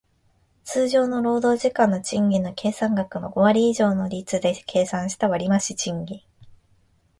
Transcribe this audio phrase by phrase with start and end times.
[0.65, 6.21] 通常の労働時間の賃金の計算額の五割以上の率で計算した割増賃金